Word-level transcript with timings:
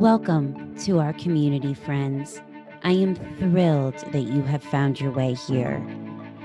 Welcome 0.00 0.76
to 0.80 0.98
our 0.98 1.14
community, 1.14 1.72
friends. 1.72 2.42
I 2.82 2.92
am 2.92 3.14
thrilled 3.38 3.96
that 4.12 4.24
you 4.24 4.42
have 4.42 4.62
found 4.62 5.00
your 5.00 5.10
way 5.10 5.32
here. 5.32 5.82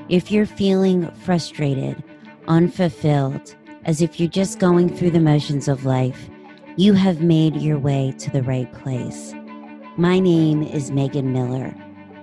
If 0.07 0.31
you're 0.31 0.45
feeling 0.45 1.11
frustrated, 1.15 2.01
unfulfilled, 2.47 3.53
as 3.83 4.01
if 4.01 4.21
you're 4.21 4.29
just 4.29 4.59
going 4.59 4.87
through 4.95 5.11
the 5.11 5.19
motions 5.19 5.67
of 5.67 5.83
life, 5.83 6.29
you 6.77 6.93
have 6.93 7.21
made 7.21 7.57
your 7.57 7.77
way 7.77 8.15
to 8.19 8.31
the 8.31 8.41
right 8.41 8.71
place. 8.71 9.33
My 9.97 10.17
name 10.19 10.63
is 10.63 10.89
Megan 10.89 11.33
Miller, 11.33 11.75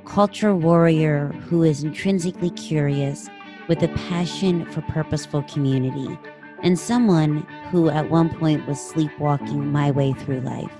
culture 0.07 0.57
warrior 0.57 1.27
who 1.47 1.63
is 1.63 1.85
intrinsically 1.85 2.53
curious 2.53 3.29
with 3.69 3.83
a 3.83 3.89
passion 4.09 4.65
for 4.73 4.81
purposeful 4.81 5.43
community, 5.43 6.19
and 6.63 6.79
someone 6.79 7.47
who 7.71 7.91
at 7.91 8.09
one 8.09 8.31
point 8.31 8.67
was 8.67 8.81
sleepwalking 8.81 9.71
my 9.71 9.91
way 9.91 10.15
through 10.15 10.41
life. 10.41 10.73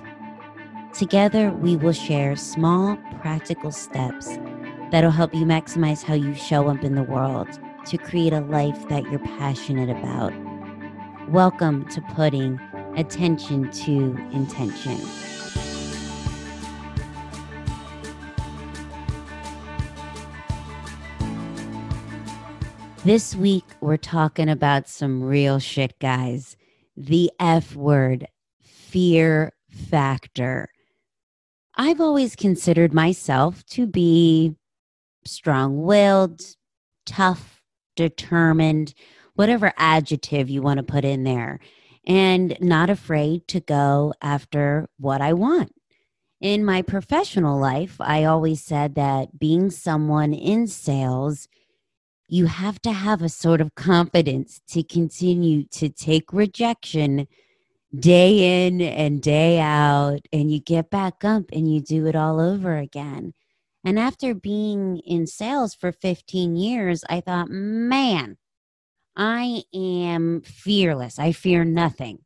Together, 0.93 1.51
we 1.51 1.77
will 1.77 1.93
share 1.93 2.35
small, 2.35 2.97
practical 3.21 3.71
steps 3.71 4.37
that'll 4.91 5.11
help 5.11 5.33
you 5.33 5.45
maximize 5.45 6.03
how 6.03 6.15
you 6.15 6.33
show 6.33 6.67
up 6.67 6.83
in 6.83 6.95
the 6.95 7.03
world 7.03 7.47
to 7.85 7.97
create 7.97 8.33
a 8.33 8.41
life 8.41 8.89
that 8.89 9.03
you're 9.09 9.19
passionate 9.19 9.89
about. 9.89 10.33
Welcome 11.29 11.87
to 11.89 12.01
putting 12.15 12.59
attention 12.97 13.69
to 13.69 14.17
intention. 14.33 14.99
This 23.05 23.35
week, 23.35 23.63
we're 23.79 23.95
talking 23.95 24.49
about 24.49 24.89
some 24.89 25.23
real 25.23 25.59
shit, 25.59 25.97
guys. 25.99 26.57
The 26.97 27.31
F 27.39 27.75
word, 27.75 28.27
fear 28.61 29.53
factor. 29.69 30.69
I've 31.81 32.01
always 32.01 32.35
considered 32.35 32.93
myself 32.93 33.65
to 33.67 33.87
be 33.87 34.53
strong 35.23 35.81
willed, 35.81 36.41
tough, 37.05 37.61
determined, 37.95 38.93
whatever 39.35 39.71
adjective 39.77 40.49
you 40.49 40.61
want 40.61 40.79
to 40.79 40.83
put 40.83 41.05
in 41.05 41.23
there, 41.23 41.61
and 42.05 42.57
not 42.59 42.89
afraid 42.89 43.47
to 43.47 43.61
go 43.61 44.13
after 44.21 44.89
what 44.97 45.21
I 45.21 45.31
want. 45.31 45.71
In 46.41 46.65
my 46.65 46.81
professional 46.81 47.57
life, 47.57 47.95
I 48.01 48.25
always 48.25 48.61
said 48.61 48.95
that 48.95 49.39
being 49.39 49.71
someone 49.71 50.33
in 50.33 50.67
sales, 50.67 51.47
you 52.27 52.47
have 52.47 52.81
to 52.81 52.91
have 52.91 53.21
a 53.21 53.29
sort 53.29 53.61
of 53.61 53.75
confidence 53.75 54.59
to 54.71 54.83
continue 54.83 55.63
to 55.71 55.87
take 55.87 56.33
rejection 56.33 57.25
day 57.97 58.65
in 58.67 58.81
and 58.81 59.21
day 59.21 59.59
out, 59.59 60.19
and 60.31 60.51
you 60.51 60.59
get 60.59 60.89
back 60.89 61.23
up 61.23 61.45
and 61.51 61.73
you 61.73 61.81
do 61.81 62.05
it 62.05 62.15
all 62.15 62.39
over 62.39 62.77
again. 62.77 63.33
And 63.83 63.97
after 63.97 64.33
being 64.33 64.97
in 64.99 65.25
sales 65.25 65.73
for 65.73 65.91
15 65.91 66.55
years, 66.55 67.03
I 67.09 67.21
thought, 67.21 67.49
man, 67.49 68.37
I 69.15 69.63
am 69.73 70.41
fearless. 70.41 71.17
I 71.17 71.31
fear 71.31 71.63
nothing. 71.63 72.19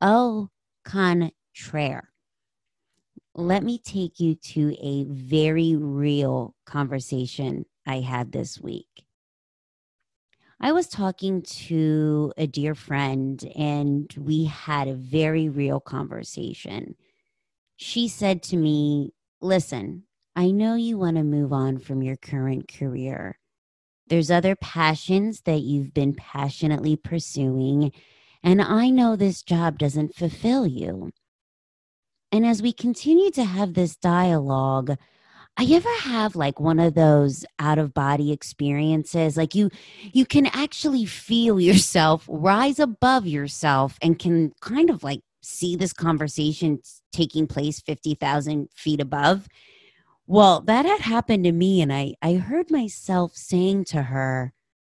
Au 0.00 0.48
contraire. 0.84 2.10
Let 3.34 3.64
me 3.64 3.78
take 3.78 4.20
you 4.20 4.36
to 4.36 4.76
a 4.80 5.04
very 5.04 5.74
real 5.74 6.54
conversation 6.66 7.66
I 7.86 8.00
had 8.00 8.32
this 8.32 8.60
week. 8.60 9.03
I 10.64 10.72
was 10.72 10.88
talking 10.88 11.42
to 11.42 12.32
a 12.38 12.46
dear 12.46 12.74
friend 12.74 13.38
and 13.54 14.10
we 14.18 14.46
had 14.46 14.88
a 14.88 14.94
very 14.94 15.50
real 15.50 15.78
conversation. 15.78 16.94
She 17.76 18.08
said 18.08 18.42
to 18.44 18.56
me, 18.56 19.12
Listen, 19.42 20.04
I 20.34 20.52
know 20.52 20.74
you 20.74 20.96
want 20.96 21.18
to 21.18 21.22
move 21.22 21.52
on 21.52 21.80
from 21.80 22.02
your 22.02 22.16
current 22.16 22.72
career. 22.72 23.38
There's 24.06 24.30
other 24.30 24.56
passions 24.56 25.42
that 25.42 25.60
you've 25.60 25.92
been 25.92 26.14
passionately 26.14 26.96
pursuing, 26.96 27.92
and 28.42 28.62
I 28.62 28.88
know 28.88 29.16
this 29.16 29.42
job 29.42 29.78
doesn't 29.78 30.14
fulfill 30.14 30.66
you. 30.66 31.10
And 32.32 32.46
as 32.46 32.62
we 32.62 32.72
continue 32.72 33.30
to 33.32 33.44
have 33.44 33.74
this 33.74 33.96
dialogue, 33.96 34.96
I 35.56 35.66
ever 35.70 35.92
have 36.00 36.34
like 36.34 36.58
one 36.58 36.80
of 36.80 36.94
those 36.94 37.44
out 37.60 37.78
of 37.78 37.94
body 37.94 38.32
experiences 38.32 39.36
like 39.36 39.54
you 39.54 39.70
you 40.12 40.26
can 40.26 40.46
actually 40.46 41.06
feel 41.06 41.60
yourself 41.60 42.24
rise 42.28 42.80
above 42.80 43.26
yourself 43.26 43.96
and 44.02 44.18
can 44.18 44.52
kind 44.60 44.90
of 44.90 45.04
like 45.04 45.20
see 45.42 45.76
this 45.76 45.92
conversation 45.92 46.80
taking 47.12 47.46
place 47.46 47.80
50,000 47.80 48.68
feet 48.74 49.00
above. 49.00 49.46
Well, 50.26 50.62
that 50.62 50.86
had 50.86 51.00
happened 51.02 51.44
to 51.44 51.52
me 51.52 51.82
and 51.82 51.92
I 51.92 52.14
I 52.22 52.34
heard 52.34 52.70
myself 52.70 53.36
saying 53.36 53.84
to 53.86 54.02
her, 54.04 54.52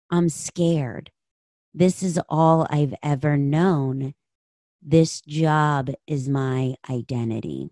I'm 0.09 0.29
scared. 0.29 1.11
This 1.73 2.01
is 2.01 2.19
all 2.29 2.65
I've 2.69 2.95
ever 3.03 3.37
known. 3.37 4.15
This 4.81 5.21
job 5.21 5.91
is 6.07 6.29
my 6.29 6.75
identity. 6.89 7.71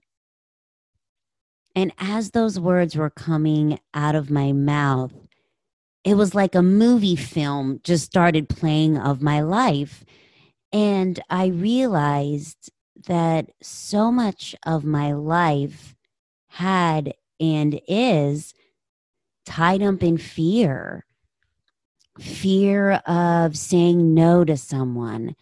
And 1.76 1.92
as 1.98 2.32
those 2.32 2.60
words 2.60 2.96
were 2.96 3.10
coming 3.10 3.80
out 3.94 4.16
of 4.16 4.32
my 4.32 4.54
mouth, 4.54 5.14
it 6.04 6.16
was 6.16 6.34
like 6.34 6.56
a 6.56 6.62
movie 6.62 7.16
film 7.16 7.82
just 7.84 8.06
started 8.06 8.48
playing 8.48 8.98
of 8.98 9.22
my 9.22 9.42
life. 9.42 10.06
And 10.72 11.20
I 11.30 11.48
realized 11.48 12.72
that 13.08 13.50
so 13.62 14.12
much 14.12 14.56
of 14.66 14.86
my 14.86 15.12
life 15.14 15.96
had 16.48 17.14
and 17.40 17.82
is 17.88 18.54
tied 19.46 19.84
up 19.84 20.02
in 20.02 20.18
fear 20.18 21.06
fear 22.20 22.94
of 23.06 23.58
saying 23.58 24.14
no 24.14 24.46
to 24.46 24.56
someone 24.56 25.36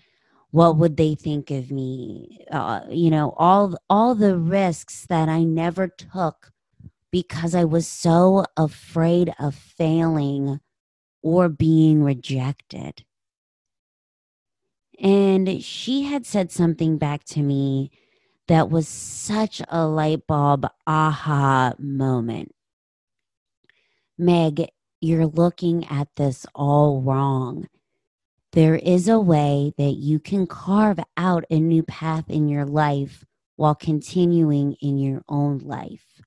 what 0.53 0.77
would 0.77 0.97
they 0.97 1.15
think 1.15 1.49
of 1.49 1.71
me? 1.71 2.45
Uh, 2.51 2.81
you 2.87 3.09
know 3.09 3.33
all 3.37 3.75
all 3.89 4.13
the 4.13 4.37
risks 4.37 5.07
that 5.07 5.27
i 5.27 5.43
never 5.43 5.87
took 5.87 6.51
because 7.11 7.55
i 7.55 7.63
was 7.63 7.87
so 7.87 8.45
afraid 8.55 9.33
of 9.39 9.55
failing 9.55 10.59
or 11.23 11.49
being 11.49 12.03
rejected. 12.03 13.03
And 15.01 15.63
she 15.63 16.03
had 16.03 16.25
said 16.25 16.51
something 16.51 16.99
back 16.99 17.23
to 17.25 17.41
me 17.41 17.91
that 18.47 18.69
was 18.69 18.87
such 18.87 19.61
a 19.69 19.87
light 19.87 20.27
bulb 20.27 20.67
aha 20.85 21.73
moment. 21.79 22.53
Meg 24.19 24.69
you're 25.01 25.27
looking 25.27 25.85
at 25.87 26.09
this 26.15 26.45
all 26.55 27.01
wrong 27.01 27.67
there 28.53 28.75
is 28.75 29.07
a 29.07 29.19
way 29.19 29.73
that 29.77 29.93
you 29.93 30.19
can 30.19 30.45
carve 30.45 30.99
out 31.17 31.43
a 31.49 31.59
new 31.59 31.81
path 31.81 32.29
in 32.29 32.47
your 32.47 32.65
life 32.65 33.25
while 33.55 33.73
continuing 33.73 34.73
in 34.79 34.99
your 34.99 35.23
own 35.27 35.57
life. 35.57 36.21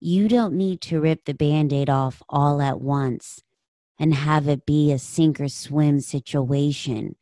You 0.00 0.26
don't 0.28 0.54
need 0.54 0.80
to 0.82 1.00
rip 1.00 1.24
the 1.24 1.32
band 1.32 1.72
aid 1.72 1.88
off 1.88 2.22
all 2.28 2.60
at 2.60 2.80
once 2.80 3.40
and 4.00 4.14
have 4.14 4.48
it 4.48 4.66
be 4.66 4.90
a 4.90 4.98
sink 4.98 5.40
or 5.40 5.48
swim 5.48 6.00
situation. 6.00 7.14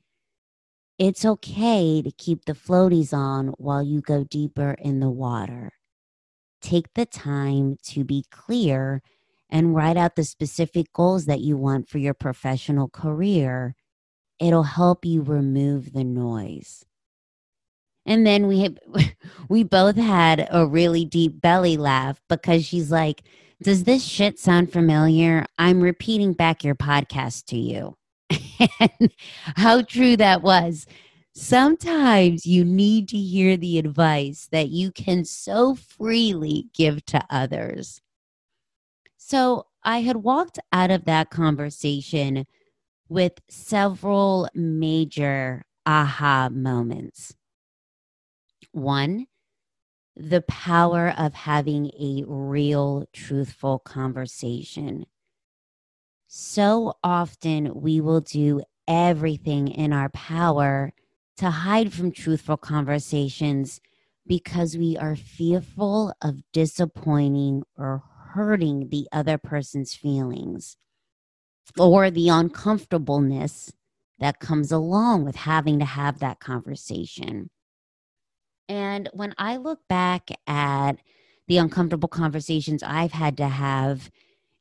It's 0.98 1.24
okay 1.24 2.00
to 2.00 2.10
keep 2.10 2.46
the 2.46 2.54
floaties 2.54 3.12
on 3.12 3.48
while 3.58 3.82
you 3.82 4.00
go 4.00 4.24
deeper 4.24 4.76
in 4.78 5.00
the 5.00 5.10
water. 5.10 5.72
Take 6.62 6.94
the 6.94 7.04
time 7.04 7.76
to 7.88 8.02
be 8.02 8.24
clear 8.30 9.02
and 9.54 9.72
write 9.72 9.96
out 9.96 10.16
the 10.16 10.24
specific 10.24 10.92
goals 10.92 11.26
that 11.26 11.40
you 11.40 11.56
want 11.56 11.88
for 11.88 11.98
your 11.98 12.12
professional 12.12 12.88
career, 12.88 13.76
it'll 14.40 14.64
help 14.64 15.04
you 15.04 15.22
remove 15.22 15.92
the 15.92 16.02
noise. 16.02 16.84
And 18.04 18.26
then 18.26 18.48
we 18.48 18.62
have, 18.62 18.76
we 19.48 19.62
both 19.62 19.94
had 19.94 20.48
a 20.50 20.66
really 20.66 21.04
deep 21.04 21.40
belly 21.40 21.76
laugh 21.76 22.20
because 22.28 22.64
she's 22.64 22.90
like, 22.90 23.22
"Does 23.62 23.84
this 23.84 24.04
shit 24.04 24.40
sound 24.40 24.72
familiar? 24.72 25.46
I'm 25.56 25.80
repeating 25.80 26.32
back 26.32 26.64
your 26.64 26.74
podcast 26.74 27.44
to 27.46 27.56
you." 27.56 27.94
and 28.80 29.12
how 29.56 29.82
true 29.82 30.16
that 30.16 30.42
was. 30.42 30.84
Sometimes 31.36 32.44
you 32.44 32.64
need 32.64 33.08
to 33.08 33.16
hear 33.16 33.56
the 33.56 33.78
advice 33.78 34.48
that 34.50 34.70
you 34.70 34.90
can 34.90 35.24
so 35.24 35.76
freely 35.76 36.66
give 36.74 37.04
to 37.06 37.24
others. 37.30 38.00
So 39.26 39.68
I 39.82 40.02
had 40.02 40.18
walked 40.18 40.58
out 40.70 40.90
of 40.90 41.06
that 41.06 41.30
conversation 41.30 42.44
with 43.08 43.32
several 43.48 44.50
major 44.54 45.64
aha 45.86 46.50
moments. 46.52 47.34
One, 48.72 49.28
the 50.14 50.42
power 50.42 51.14
of 51.16 51.32
having 51.32 51.86
a 51.98 52.24
real, 52.26 53.06
truthful 53.14 53.78
conversation. 53.78 55.06
So 56.28 56.92
often 57.02 57.80
we 57.80 58.02
will 58.02 58.20
do 58.20 58.60
everything 58.86 59.68
in 59.68 59.94
our 59.94 60.10
power 60.10 60.92
to 61.38 61.48
hide 61.50 61.94
from 61.94 62.12
truthful 62.12 62.58
conversations 62.58 63.80
because 64.26 64.76
we 64.76 64.98
are 64.98 65.16
fearful 65.16 66.12
of 66.20 66.42
disappointing 66.52 67.62
or 67.78 68.02
hurting 68.34 68.88
the 68.88 69.06
other 69.12 69.38
person's 69.38 69.94
feelings 69.94 70.76
or 71.78 72.10
the 72.10 72.28
uncomfortableness 72.28 73.72
that 74.18 74.40
comes 74.40 74.70
along 74.72 75.24
with 75.24 75.36
having 75.36 75.78
to 75.78 75.84
have 75.84 76.18
that 76.18 76.40
conversation. 76.40 77.50
And 78.68 79.08
when 79.12 79.34
I 79.38 79.56
look 79.56 79.80
back 79.88 80.30
at 80.46 80.94
the 81.46 81.58
uncomfortable 81.58 82.08
conversations 82.08 82.82
I've 82.82 83.12
had 83.12 83.36
to 83.36 83.48
have, 83.48 84.10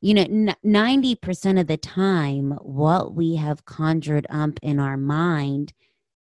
you 0.00 0.14
know, 0.14 0.24
90% 0.24 1.60
of 1.60 1.66
the 1.66 1.76
time, 1.76 2.52
what 2.62 3.14
we 3.14 3.36
have 3.36 3.64
conjured 3.64 4.26
up 4.30 4.58
in 4.62 4.78
our 4.78 4.96
mind 4.96 5.72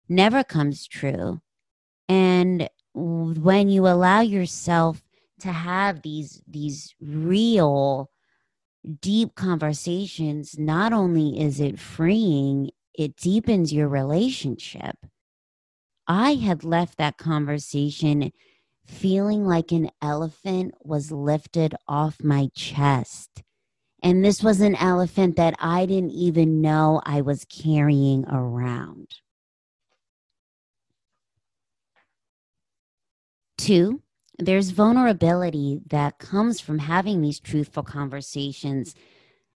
never 0.09 0.43
comes 0.43 0.87
true. 0.87 1.41
And 2.09 2.69
when 2.93 3.69
you 3.69 3.87
allow 3.87 4.21
yourself 4.21 5.03
to 5.41 5.51
have 5.51 6.01
these 6.01 6.41
these 6.47 6.95
real 7.01 8.09
deep 9.01 9.35
conversations 9.35 10.57
not 10.57 10.93
only 10.93 11.39
is 11.39 11.59
it 11.59 11.79
freeing 11.79 12.71
it 12.97 13.15
deepens 13.15 13.71
your 13.71 13.87
relationship. 13.87 14.95
I 16.07 16.35
had 16.35 16.63
left 16.63 16.97
that 16.97 17.17
conversation 17.17 18.31
feeling 18.87 19.45
like 19.45 19.71
an 19.71 19.91
elephant 20.01 20.73
was 20.81 21.11
lifted 21.11 21.75
off 21.87 22.23
my 22.23 22.49
chest. 22.55 23.43
And 24.01 24.23
this 24.23 24.41
was 24.41 24.61
an 24.61 24.75
elephant 24.75 25.35
that 25.35 25.55
i 25.59 25.85
didn't 25.85 26.11
even 26.11 26.61
know 26.61 27.01
i 27.05 27.21
was 27.21 27.45
carrying 27.45 28.25
around. 28.25 29.07
Two, 33.57 34.01
there's 34.39 34.69
vulnerability 34.69 35.81
that 35.87 36.19
comes 36.19 36.59
from 36.59 36.79
having 36.79 37.21
these 37.21 37.39
truthful 37.39 37.83
conversations, 37.83 38.93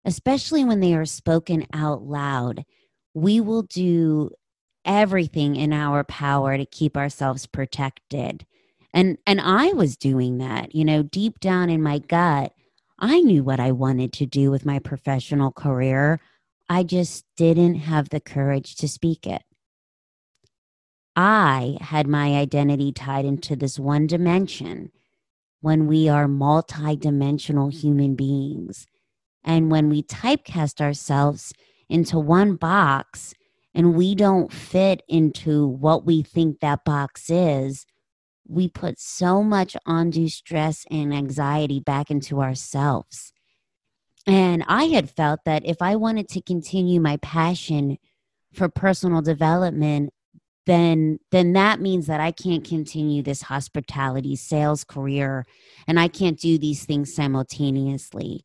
especially 0.05 0.65
when 0.65 0.81
they 0.81 0.95
are 0.95 1.05
spoken 1.05 1.67
out 1.73 2.03
loud. 2.03 2.65
We 3.15 3.41
will 3.41 3.63
do 3.63 4.31
everything 4.85 5.57
in 5.57 5.73
our 5.73 6.05
power 6.05 6.57
to 6.57 6.65
keep 6.65 6.97
ourselves 6.97 7.47
protected. 7.47 8.47
And 8.93 9.19
and 9.27 9.41
I 9.41 9.69
was 9.69 9.97
doing 9.97 10.39
that, 10.39 10.75
you 10.75 10.85
know, 10.85 11.03
deep 11.03 11.39
down 11.41 11.71
in 11.71 11.83
my 11.83 11.99
gut, 11.99 12.53
I 12.99 13.21
knew 13.21 13.45
what 13.45 13.61
I 13.61 13.73
wanted 13.73 14.13
to 14.15 14.27
do 14.27 14.51
with 14.51 14.67
my 14.67 14.79
professional 14.79 15.53
career. 15.53 16.21
I 16.69 16.83
just 16.83 17.25
didn't 17.37 17.77
have 17.77 18.09
the 18.09 18.21
courage 18.21 18.77
to 18.77 18.89
speak 18.89 19.27
it. 19.27 19.43
I 21.17 21.77
had 21.81 22.07
my 22.07 22.37
identity 22.37 22.93
tied 22.93 23.25
into 23.25 23.57
this 23.57 23.79
one 23.79 24.07
dimension 24.07 24.93
when 25.61 25.87
we 25.87 26.09
are 26.09 26.27
multidimensional 26.27 27.73
human 27.73 28.15
beings. 28.15 28.87
And 29.45 29.71
when 29.71 29.89
we 29.89 30.03
typecast 30.03 30.81
ourselves 30.81 31.53
into 31.89 32.19
one 32.19 32.57
box 32.57 33.35
and 33.75 33.95
we 33.95 34.15
don't 34.15 34.53
fit 34.53 35.03
into 35.09 35.67
what 35.67 36.05
we 36.05 36.23
think 36.23 36.61
that 36.61 36.85
box 36.85 37.31
is, 37.31 37.87
we 38.47 38.69
put 38.69 38.99
so 38.99 39.43
much 39.43 39.77
undue 39.87 40.29
stress 40.29 40.85
and 40.91 41.15
anxiety 41.15 41.81
back 41.81 42.11
into 42.11 42.41
ourselves. 42.41 43.33
And 44.27 44.65
I 44.67 44.85
had 44.85 45.11
felt 45.11 45.41
that 45.45 45.65
if 45.65 45.81
I 45.81 45.97
wanted 45.97 46.29
to 46.31 46.43
continue 46.43 47.01
my 47.01 47.17
passion 47.19 47.99
for 48.53 48.69
personal 48.69 49.23
development, 49.23 50.13
then 50.67 51.19
then 51.31 51.53
that 51.55 51.81
means 51.81 52.07
that 52.07 52.21
I 52.21 52.33
can't 52.33 52.65
continue 52.65 53.23
this 53.23 53.43
hospitality 53.43 54.37
sales 54.37 54.85
career 54.85 55.47
and 55.87 55.99
I 55.99 56.09
can't 56.09 56.39
do 56.39 56.59
these 56.59 56.85
things 56.85 57.15
simultaneously. 57.15 58.45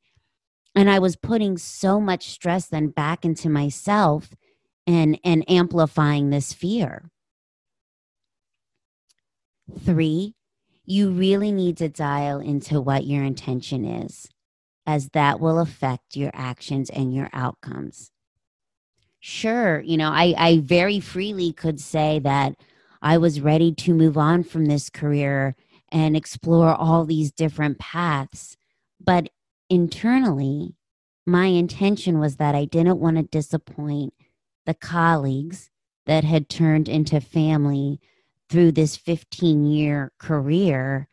And 0.76 0.90
I 0.90 1.00
was 1.00 1.16
putting 1.16 1.58
so 1.58 2.02
much 2.02 2.30
stress 2.30 2.68
then 2.68 2.90
back 2.90 3.26
into 3.26 3.50
myself 3.50 4.30
and 4.88 5.20
and 5.24 5.50
amplifying 5.50 6.30
this 6.30 6.54
fear. 6.54 7.10
3 9.86 10.36
you 10.88 11.10
really 11.10 11.52
need 11.52 11.78
to 11.78 11.90
dial 11.90 12.40
into 12.40 12.80
what 12.80 13.06
your 13.06 13.24
intention 13.24 13.86
is 13.86 14.30
as 14.86 15.10
that 15.10 15.40
will 15.40 15.60
affect 15.60 16.16
your 16.16 16.30
actions 16.34 16.90
and 16.92 17.14
your 17.14 17.30
outcomes 17.34 18.12
sure 19.28 19.80
you 19.80 19.98
know 19.98 20.12
i 20.12 20.36
i 20.38 20.60
very 20.60 21.00
freely 21.00 21.52
could 21.52 21.80
say 21.80 22.20
that 22.20 22.56
i 23.02 23.18
was 23.18 23.42
ready 23.42 23.74
to 23.74 23.92
move 23.92 24.20
on 24.20 24.44
from 24.44 24.66
this 24.66 24.88
career 24.88 25.56
and 25.92 26.16
explore 26.16 26.76
all 26.76 27.06
these 27.06 27.32
different 27.32 27.80
paths 27.80 28.56
but 29.04 29.30
internally 29.68 30.76
my 31.26 31.48
intention 31.48 32.20
was 32.20 32.36
that 32.36 32.54
i 32.54 32.66
didn't 32.66 33.00
want 33.00 33.18
to 33.18 33.24
disappoint 33.24 34.14
the 34.68 34.76
colleagues 34.76 35.72
that 36.06 36.24
had 36.24 36.48
turned 36.48 36.88
into 36.88 37.20
family 37.20 38.00
through 38.48 38.72
this 38.72 38.96
15 38.96 39.66
year 39.66 40.12
career 40.20 41.08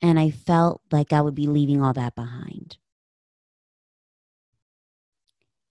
and 0.00 0.20
i 0.20 0.30
felt 0.30 0.82
like 0.92 1.12
i 1.12 1.20
would 1.20 1.34
be 1.34 1.48
leaving 1.48 1.82
all 1.82 1.92
that 1.92 2.14
behind 2.14 2.76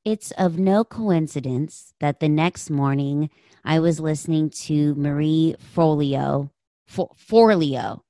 it's 0.06 0.31
of 0.31 0.60
no 0.60 0.84
coincidence 0.84 1.94
that 2.00 2.19
the 2.19 2.30
next 2.30 2.69
morning 2.69 3.30
I 3.63 3.80
was 3.80 4.00
listening 4.00 4.52
to 4.52 4.94
Marie 4.96 5.56
Forleo. 5.75 6.52
For, 6.88 7.10
Forleo. 7.18 8.02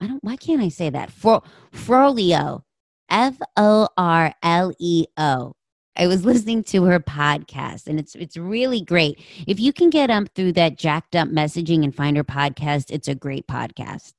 I 0.00 0.06
don't, 0.06 0.22
why 0.22 0.36
can't 0.36 0.62
I 0.62 0.68
say 0.68 0.88
that? 0.90 1.10
For, 1.10 1.42
Forleo. 1.72 2.62
F 3.10 3.36
O 3.56 3.88
R 3.96 4.32
L 4.42 4.72
E 4.78 5.06
O. 5.16 5.52
I 5.96 6.06
was 6.06 6.24
listening 6.24 6.62
to 6.64 6.84
her 6.84 7.00
podcast 7.00 7.88
and 7.88 7.98
it's 7.98 8.14
it's 8.14 8.36
really 8.36 8.80
great. 8.80 9.18
If 9.48 9.58
you 9.58 9.72
can 9.72 9.90
get 9.90 10.10
up 10.10 10.28
through 10.34 10.52
that 10.52 10.78
jacked 10.78 11.16
up 11.16 11.28
messaging 11.28 11.82
and 11.82 11.94
find 11.94 12.16
her 12.16 12.24
podcast, 12.24 12.90
it's 12.90 13.08
a 13.08 13.14
great 13.16 13.48
podcast. 13.48 14.14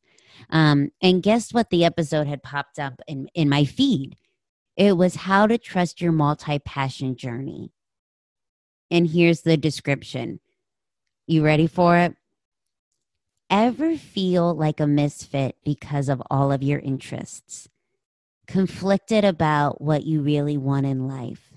Um, 0.50 0.92
and 1.02 1.24
guess 1.24 1.54
what? 1.54 1.70
The 1.70 1.86
episode 1.86 2.28
had 2.28 2.44
popped 2.44 2.78
up 2.78 3.00
in 3.08 3.30
in 3.34 3.48
my 3.48 3.64
feed. 3.64 4.18
It 4.76 4.98
was 4.98 5.16
how 5.16 5.48
to 5.48 5.58
trust 5.58 6.02
your 6.02 6.12
multi 6.12 6.60
passion 6.60 7.16
journey. 7.16 7.72
And 8.90 9.08
here's 9.08 9.42
the 9.42 9.58
description. 9.58 10.40
You 11.28 11.44
ready 11.44 11.68
for 11.68 11.98
it? 11.98 12.16
Ever 13.50 13.98
feel 13.98 14.54
like 14.56 14.80
a 14.80 14.88
misfit 14.88 15.56
because 15.66 16.10
of 16.10 16.22
all 16.32 16.52
of 16.52 16.64
your 16.64 16.80
interests? 16.80 17.70
Conflicted 18.48 19.26
about 19.26 19.82
what 19.82 20.06
you 20.06 20.22
really 20.22 20.58
want 20.58 20.86
in 20.86 21.08
life? 21.08 21.52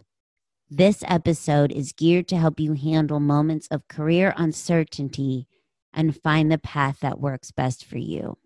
This 0.69 1.05
episode 1.07 1.71
is 1.71 1.93
geared 1.93 2.27
to 2.29 2.37
help 2.37 2.59
you 2.59 2.73
handle 2.73 3.21
moments 3.21 3.69
of 3.71 3.87
career 3.87 4.35
uncertainty 4.37 5.47
and 5.93 6.21
find 6.21 6.51
the 6.51 6.59
path 6.59 6.99
that 7.01 7.21
works 7.21 7.53
best 7.53 7.85
for 7.85 7.99
you. 7.99 8.39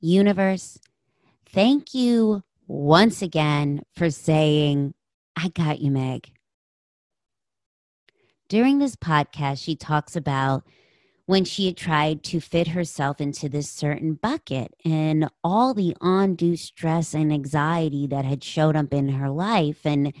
Universe, 0.00 0.78
Thank 1.52 1.94
you 1.94 2.42
once 2.68 3.22
again 3.22 3.82
for 3.96 4.08
saying, 4.10 4.94
I 5.34 5.48
got 5.48 5.80
you, 5.80 5.90
Meg. 5.90 6.30
During 8.48 8.78
this 8.78 8.94
podcast, 8.94 9.62
she 9.62 9.74
talks 9.74 10.14
about 10.14 10.64
when 11.26 11.44
she 11.44 11.66
had 11.66 11.76
tried 11.76 12.22
to 12.24 12.40
fit 12.40 12.68
herself 12.68 13.20
into 13.20 13.48
this 13.48 13.68
certain 13.68 14.14
bucket 14.14 14.74
and 14.84 15.28
all 15.42 15.74
the 15.74 15.96
undue 16.00 16.56
stress 16.56 17.14
and 17.14 17.32
anxiety 17.32 18.06
that 18.06 18.24
had 18.24 18.44
showed 18.44 18.76
up 18.76 18.94
in 18.94 19.08
her 19.08 19.30
life, 19.30 19.84
and 19.84 20.12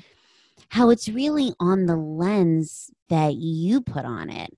how 0.70 0.90
it's 0.90 1.08
really 1.08 1.52
on 1.60 1.86
the 1.86 1.96
lens 1.96 2.90
that 3.08 3.34
you 3.34 3.80
put 3.80 4.04
on 4.04 4.30
it. 4.30 4.50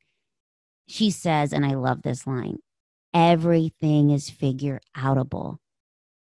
She 0.86 1.10
says, 1.10 1.52
and 1.52 1.66
I 1.66 1.74
love 1.74 2.02
this 2.02 2.26
line 2.26 2.58
everything 3.14 4.08
is 4.08 4.30
figure 4.30 4.80
outable 4.96 5.58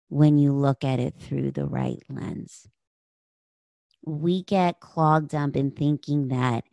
when 0.09 0.37
you 0.37 0.51
look 0.51 0.83
at 0.83 0.99
it 0.99 1.15
through 1.19 1.51
the 1.51 1.65
right 1.65 2.01
lens. 2.09 2.67
We 4.05 4.43
get 4.43 4.79
clogged 4.79 5.35
up 5.35 5.55
in 5.55 5.71
thinking 5.71 6.29
that 6.29 6.63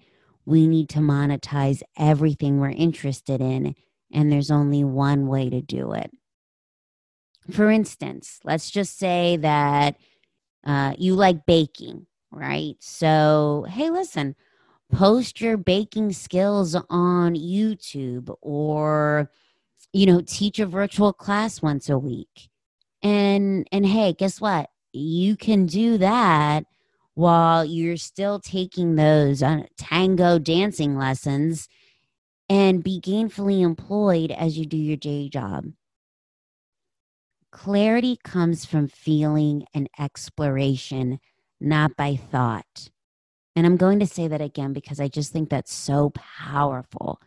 we 0.46 0.66
need 0.66 0.88
to 0.90 1.00
monetize 1.00 1.82
everything 1.98 2.58
we're 2.58 2.70
interested 2.70 3.40
in, 3.40 3.74
and 4.12 4.32
there's 4.32 4.50
only 4.50 4.84
one 4.84 5.26
way 5.26 5.50
to 5.50 5.60
do 5.60 5.92
it. 5.92 6.10
For 7.50 7.70
instance, 7.70 8.40
let's 8.44 8.70
just 8.70 8.98
say 8.98 9.36
that 9.38 9.96
uh, 10.64 10.94
you 10.98 11.14
like 11.14 11.46
baking, 11.46 12.06
right? 12.30 12.76
So, 12.80 13.66
hey, 13.68 13.90
listen, 13.90 14.34
post 14.90 15.40
your 15.40 15.56
baking 15.56 16.12
skills 16.12 16.74
on 16.88 17.34
YouTube 17.34 18.34
or, 18.40 19.30
you 19.92 20.06
know, 20.06 20.22
teach 20.26 20.58
a 20.58 20.66
virtual 20.66 21.12
class 21.12 21.60
once 21.60 21.88
a 21.88 21.98
week 21.98 22.48
and 23.02 23.66
and 23.72 23.86
hey 23.86 24.12
guess 24.12 24.40
what 24.40 24.70
you 24.92 25.36
can 25.36 25.66
do 25.66 25.98
that 25.98 26.64
while 27.14 27.64
you're 27.64 27.96
still 27.96 28.38
taking 28.38 28.96
those 28.96 29.42
uh, 29.42 29.62
tango 29.78 30.38
dancing 30.38 30.96
lessons 30.96 31.68
and 32.48 32.84
be 32.84 33.00
gainfully 33.00 33.62
employed 33.62 34.30
as 34.30 34.58
you 34.58 34.66
do 34.66 34.76
your 34.76 34.96
day 34.96 35.28
job. 35.28 35.72
Clarity 37.50 38.18
comes 38.22 38.64
from 38.64 38.86
feeling 38.86 39.64
and 39.72 39.88
exploration, 39.98 41.18
not 41.60 41.96
by 41.96 42.16
thought. 42.16 42.90
And 43.56 43.64
I'm 43.64 43.78
going 43.78 43.98
to 44.00 44.06
say 44.06 44.28
that 44.28 44.42
again 44.42 44.74
because 44.74 45.00
I 45.00 45.08
just 45.08 45.32
think 45.32 45.48
that's 45.48 45.72
so 45.72 46.10
powerful. 46.10 47.20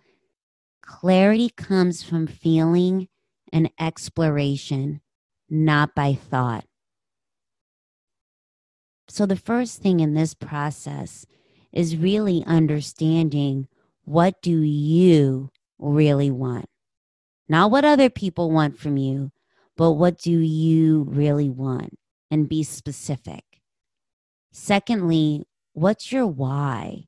Clarity 0.83 1.49
comes 1.49 2.03
from 2.03 2.27
feeling 2.27 3.07
and 3.51 3.71
exploration, 3.79 5.01
not 5.49 5.95
by 5.95 6.13
thought. 6.13 6.65
So, 9.07 9.25
the 9.25 9.35
first 9.35 9.81
thing 9.81 9.99
in 9.99 10.13
this 10.13 10.33
process 10.33 11.25
is 11.71 11.97
really 11.97 12.43
understanding 12.45 13.67
what 14.03 14.41
do 14.41 14.61
you 14.61 15.49
really 15.79 16.31
want? 16.31 16.65
Not 17.47 17.71
what 17.71 17.85
other 17.85 18.09
people 18.09 18.51
want 18.51 18.77
from 18.77 18.97
you, 18.97 19.31
but 19.75 19.93
what 19.93 20.19
do 20.19 20.31
you 20.31 21.03
really 21.09 21.49
want? 21.49 21.97
And 22.29 22.47
be 22.47 22.63
specific. 22.63 23.43
Secondly, 24.51 25.45
what's 25.73 26.11
your 26.11 26.27
why? 26.27 27.05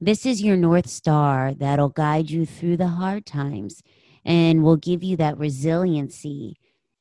This 0.00 0.26
is 0.26 0.42
your 0.42 0.56
North 0.56 0.88
Star 0.88 1.54
that'll 1.54 1.88
guide 1.88 2.30
you 2.30 2.44
through 2.46 2.76
the 2.76 2.88
hard 2.88 3.26
times 3.26 3.82
and 4.24 4.64
will 4.64 4.76
give 4.76 5.04
you 5.04 5.16
that 5.18 5.38
resiliency 5.38 6.56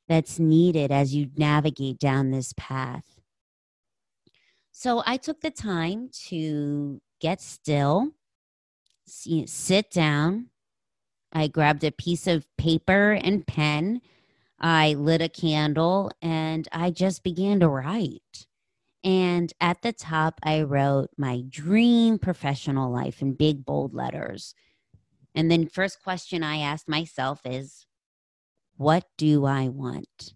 that's 0.07 0.39
needed 0.39 0.91
as 0.91 1.15
you 1.15 1.29
navigate 1.37 1.99
down 1.99 2.31
this 2.31 2.53
path. 2.57 3.05
So 4.71 5.03
I 5.05 5.17
took 5.17 5.41
the 5.41 5.51
time 5.51 6.09
to 6.27 7.01
get 7.21 7.41
still, 7.41 8.11
sit 9.05 9.91
down. 9.91 10.47
I 11.31 11.47
grabbed 11.47 11.83
a 11.83 11.91
piece 11.91 12.27
of 12.27 12.47
paper 12.57 13.11
and 13.13 13.45
pen. 13.47 14.01
I 14.59 14.93
lit 14.93 15.21
a 15.21 15.29
candle 15.29 16.11
and 16.21 16.67
I 16.71 16.91
just 16.91 17.23
began 17.23 17.59
to 17.59 17.69
write. 17.69 18.47
And 19.03 19.51
at 19.59 19.81
the 19.81 19.91
top, 19.91 20.39
I 20.43 20.61
wrote 20.61 21.09
my 21.17 21.43
dream 21.49 22.17
professional 22.17 22.91
life 22.91 23.21
in 23.21 23.33
big, 23.33 23.65
bold 23.65 23.93
letters. 23.93 24.55
And 25.35 25.51
then, 25.51 25.67
first 25.67 26.01
question 26.01 26.43
I 26.43 26.57
asked 26.57 26.87
myself 26.87 27.41
is, 27.43 27.85
what 28.77 29.05
do 29.17 29.45
I 29.45 29.69
want? 29.69 30.33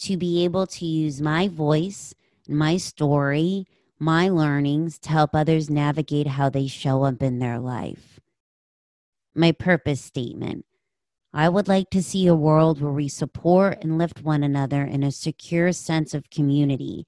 To 0.00 0.16
be 0.16 0.44
able 0.44 0.66
to 0.66 0.86
use 0.86 1.20
my 1.20 1.48
voice, 1.48 2.14
my 2.48 2.76
story, 2.76 3.66
my 3.98 4.28
learnings 4.28 4.98
to 5.00 5.10
help 5.10 5.34
others 5.34 5.68
navigate 5.68 6.28
how 6.28 6.48
they 6.48 6.66
show 6.66 7.02
up 7.04 7.22
in 7.22 7.38
their 7.38 7.58
life. 7.58 8.20
My 9.34 9.52
purpose 9.52 10.00
statement 10.00 10.64
I 11.32 11.48
would 11.48 11.68
like 11.68 11.90
to 11.90 12.02
see 12.02 12.26
a 12.26 12.34
world 12.34 12.80
where 12.80 12.92
we 12.92 13.08
support 13.08 13.78
and 13.82 13.98
lift 13.98 14.22
one 14.22 14.42
another 14.42 14.82
in 14.84 15.02
a 15.02 15.12
secure 15.12 15.72
sense 15.72 16.14
of 16.14 16.30
community. 16.30 17.06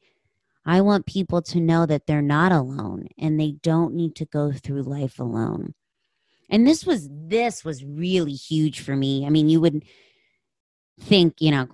I 0.64 0.82
want 0.82 1.06
people 1.06 1.40
to 1.42 1.58
know 1.58 1.86
that 1.86 2.06
they're 2.06 2.20
not 2.20 2.52
alone 2.52 3.08
and 3.18 3.40
they 3.40 3.52
don't 3.62 3.94
need 3.94 4.14
to 4.16 4.26
go 4.26 4.52
through 4.52 4.82
life 4.82 5.18
alone. 5.18 5.74
And 6.50 6.66
this 6.66 6.84
was 6.84 7.08
this 7.10 7.64
was 7.64 7.84
really 7.84 8.32
huge 8.32 8.80
for 8.80 8.96
me. 8.96 9.24
I 9.24 9.30
mean, 9.30 9.48
you 9.48 9.60
would 9.60 9.84
think, 11.00 11.34
you 11.40 11.50
know, 11.52 11.68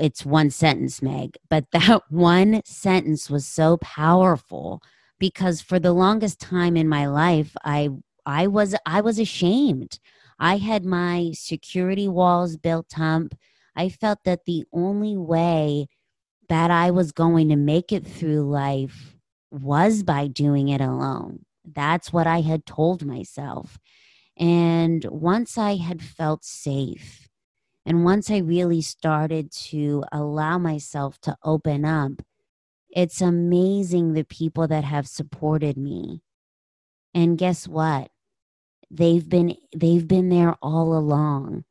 it's 0.00 0.24
one 0.26 0.50
sentence, 0.50 1.02
Meg, 1.02 1.36
but 1.48 1.64
that 1.72 2.02
one 2.10 2.60
sentence 2.64 3.30
was 3.30 3.46
so 3.46 3.78
powerful 3.78 4.82
because 5.18 5.60
for 5.60 5.78
the 5.78 5.92
longest 5.92 6.40
time 6.40 6.76
in 6.76 6.88
my 6.88 7.06
life, 7.06 7.56
I 7.64 7.90
I 8.26 8.46
was 8.46 8.74
I 8.86 9.00
was 9.00 9.18
ashamed. 9.18 9.98
I 10.38 10.58
had 10.58 10.84
my 10.84 11.32
security 11.34 12.06
walls 12.06 12.56
built 12.56 12.98
up. 12.98 13.34
I 13.74 13.88
felt 13.88 14.20
that 14.24 14.44
the 14.44 14.64
only 14.72 15.16
way 15.16 15.88
that 16.48 16.70
I 16.70 16.90
was 16.90 17.12
going 17.12 17.48
to 17.48 17.56
make 17.56 17.92
it 17.92 18.06
through 18.06 18.42
life 18.42 19.16
was 19.50 20.02
by 20.02 20.26
doing 20.26 20.68
it 20.68 20.80
alone. 20.80 21.44
That's 21.64 22.12
what 22.12 22.26
I 22.26 22.40
had 22.40 22.66
told 22.66 23.04
myself. 23.04 23.78
And 24.38 25.04
once 25.10 25.58
I 25.58 25.76
had 25.76 26.00
felt 26.02 26.44
safe, 26.44 27.28
and 27.84 28.04
once 28.04 28.30
I 28.30 28.38
really 28.38 28.82
started 28.82 29.50
to 29.52 30.04
allow 30.12 30.58
myself 30.58 31.18
to 31.22 31.36
open 31.42 31.84
up, 31.84 32.12
it's 32.90 33.20
amazing 33.20 34.12
the 34.12 34.24
people 34.24 34.68
that 34.68 34.84
have 34.84 35.08
supported 35.08 35.76
me. 35.76 36.22
And 37.14 37.38
guess 37.38 37.66
what? 37.66 38.10
They've 38.90 39.28
been 39.28 39.56
they've 39.76 40.06
been 40.06 40.28
there 40.28 40.54
all 40.62 40.96
along. 40.96 41.64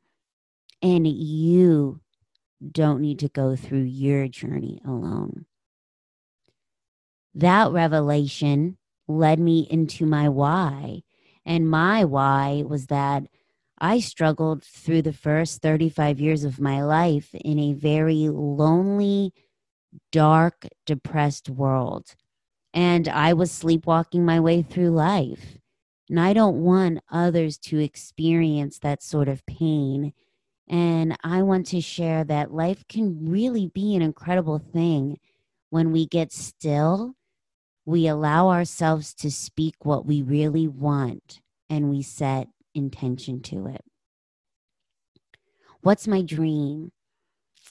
And 0.82 1.06
you 1.06 2.00
don't 2.70 3.00
need 3.00 3.18
to 3.20 3.28
go 3.28 3.56
through 3.56 3.82
your 3.82 4.28
journey 4.28 4.80
alone. 4.84 5.46
That 7.34 7.72
revelation 7.72 8.78
led 9.06 9.38
me 9.38 9.66
into 9.70 10.06
my 10.06 10.28
why. 10.28 11.02
And 11.48 11.70
my 11.70 12.04
why 12.04 12.62
was 12.68 12.88
that 12.88 13.24
I 13.78 14.00
struggled 14.00 14.62
through 14.62 15.00
the 15.00 15.14
first 15.14 15.62
35 15.62 16.20
years 16.20 16.44
of 16.44 16.60
my 16.60 16.84
life 16.84 17.34
in 17.34 17.58
a 17.58 17.72
very 17.72 18.28
lonely, 18.28 19.32
dark, 20.12 20.68
depressed 20.84 21.48
world. 21.48 22.14
And 22.74 23.08
I 23.08 23.32
was 23.32 23.50
sleepwalking 23.50 24.26
my 24.26 24.38
way 24.38 24.60
through 24.60 24.90
life. 24.90 25.56
And 26.10 26.20
I 26.20 26.34
don't 26.34 26.62
want 26.62 27.00
others 27.10 27.56
to 27.58 27.78
experience 27.78 28.78
that 28.80 29.02
sort 29.02 29.28
of 29.28 29.46
pain. 29.46 30.12
And 30.68 31.16
I 31.24 31.40
want 31.40 31.64
to 31.68 31.80
share 31.80 32.24
that 32.24 32.52
life 32.52 32.84
can 32.90 33.30
really 33.30 33.68
be 33.68 33.96
an 33.96 34.02
incredible 34.02 34.58
thing 34.58 35.18
when 35.70 35.92
we 35.92 36.06
get 36.06 36.30
still, 36.30 37.14
we 37.88 38.06
allow 38.06 38.50
ourselves 38.50 39.14
to 39.14 39.30
speak 39.30 39.74
what 39.82 40.04
we 40.04 40.20
really 40.20 40.68
want, 40.68 41.40
and 41.70 41.88
we 41.88 42.02
set 42.02 42.46
intention 42.74 43.40
to 43.40 43.66
it. 43.66 43.82
What's 45.80 46.06
my 46.06 46.20
dream? 46.20 46.92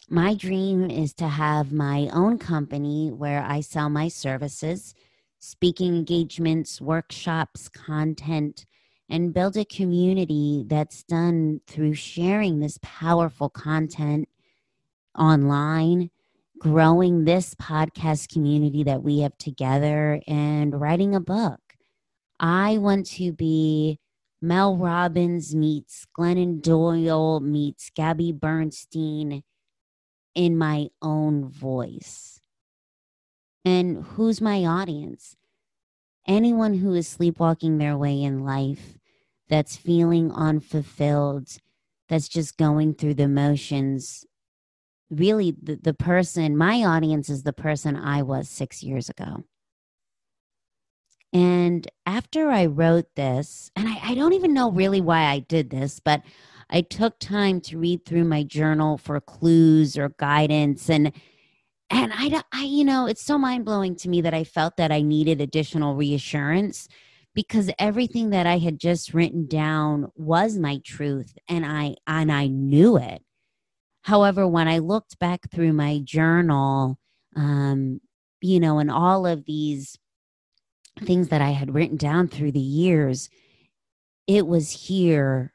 My 0.10 0.34
dream 0.34 0.90
is 0.90 1.14
to 1.16 1.28
have 1.28 1.72
my 1.72 2.10
own 2.12 2.40
company 2.40 3.12
where 3.12 3.44
I 3.44 3.62
sell 3.62 3.92
my 3.92 4.08
services 4.08 4.96
speaking 5.38 5.96
engagements, 5.96 6.82
workshops, 6.82 7.70
content, 7.70 8.66
and 9.08 9.36
build 9.36 9.56
a 9.56 9.66
community 9.66 10.66
that's 10.66 11.04
done 11.04 11.62
through 11.68 11.94
sharing 11.94 12.60
this 12.60 12.80
powerful 12.82 13.50
content 13.50 14.28
online, 15.16 16.10
growing 16.60 17.26
this 17.26 17.54
podcast 17.56 18.32
community 18.32 18.84
that 18.84 19.04
we 19.04 19.20
have 19.20 19.38
together, 19.38 20.22
and 20.28 20.80
writing 20.80 21.16
a 21.16 21.20
book. 21.20 21.60
I 22.40 22.78
want 22.78 23.06
to 23.12 23.32
be 23.32 24.00
Mel 24.42 24.78
Robbins 24.78 25.56
meets 25.56 26.06
Glennon 26.18 26.62
Doyle 26.62 27.40
meets 27.40 27.90
Gabby 27.90 28.32
Bernstein 28.32 29.44
in 30.36 30.58
my 30.58 30.90
own 31.02 31.50
voice. 31.50 32.40
And 33.66 34.04
who's 34.04 34.40
my 34.40 34.64
audience? 34.64 35.36
Anyone 36.28 36.76
who 36.76 36.94
is 36.94 37.08
sleepwalking 37.08 37.78
their 37.78 37.98
way 37.98 38.22
in 38.22 38.44
life, 38.44 38.98
that's 39.50 39.76
feeling 39.76 40.32
unfulfilled, 40.32 41.58
that's 42.08 42.28
just 42.28 42.58
going 42.58 42.94
through 42.94 43.16
the 43.16 43.28
motions. 43.28 44.26
Really, 45.10 45.56
the, 45.62 45.76
the 45.76 45.94
person, 45.94 46.58
my 46.58 46.84
audience 46.84 47.30
is 47.30 47.44
the 47.44 47.54
person 47.54 47.96
I 47.96 48.24
was 48.24 48.50
six 48.50 48.84
years 48.84 49.10
ago. 49.10 49.44
And 51.34 51.88
after 52.06 52.50
I 52.50 52.66
wrote 52.66 53.16
this, 53.16 53.72
and 53.76 53.88
I, 53.88 54.00
I, 54.04 54.16
don't 54.16 54.34
even 54.34 54.54
know 54.54 54.72
really 54.72 55.02
why 55.02 55.26
I 55.26 55.40
did 55.40 55.70
this, 55.70 56.00
but 56.00 56.22
I 56.70 56.82
took 56.82 57.20
time 57.20 57.62
to 57.62 57.78
read 57.78 58.06
through 58.06 58.24
my 58.24 58.44
journal 58.44 58.98
for 58.98 59.20
clues 59.20 59.98
or 59.98 60.10
guidance. 60.18 60.90
And 60.90 61.12
and 61.90 62.12
I, 62.14 62.44
I 62.52 62.64
you 62.64 62.84
know 62.84 63.06
it's 63.06 63.24
so 63.24 63.38
mind-blowing 63.38 63.96
to 63.98 64.10
me 64.10 64.22
that 64.22 64.34
i 64.34 64.44
felt 64.44 64.78
that 64.78 64.92
i 64.92 65.02
needed 65.02 65.42
additional 65.42 65.96
reassurance 65.96 66.88
because 67.34 67.72
everything 67.80 68.32
that 68.32 68.46
i 68.46 68.58
had 68.58 68.80
just 68.80 69.14
written 69.14 69.48
down 69.48 70.12
was 70.16 70.58
my 70.58 70.80
truth 70.84 71.38
and 71.48 71.66
i 71.66 71.96
and 72.06 72.32
i 72.32 72.48
knew 72.48 72.98
it 72.98 73.24
however 74.08 74.48
when 74.48 74.68
i 74.68 74.80
looked 74.80 75.20
back 75.20 75.50
through 75.52 75.74
my 75.74 76.00
journal 76.04 76.98
um 77.36 78.00
you 78.42 78.60
know 78.60 78.80
and 78.80 78.90
all 78.90 79.26
of 79.26 79.46
these 79.46 79.98
things 81.02 81.28
that 81.30 81.42
i 81.42 81.50
had 81.50 81.74
written 81.74 81.98
down 81.98 82.28
through 82.28 82.52
the 82.52 82.60
years 82.60 83.30
it 84.28 84.46
was 84.46 84.72
here 84.72 85.54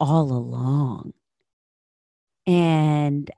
all 0.00 0.32
along. 0.32 1.12
And 2.46 3.30